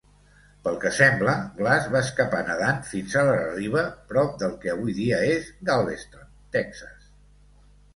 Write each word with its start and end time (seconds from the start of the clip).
Pel 0.67 0.77
que 0.85 0.91
sembla, 0.99 1.35
Glass 1.59 1.85
va 1.97 2.01
escapar 2.07 2.41
nedant 2.49 2.81
fins 2.93 3.15
a 3.23 3.27
la 3.29 3.37
riba 3.45 3.87
prop 4.15 4.35
del 4.43 4.59
que 4.67 4.75
avui 4.77 5.01
dia 5.05 5.25
és 5.39 5.57
Galveston, 5.73 6.31
Texas. 6.61 7.11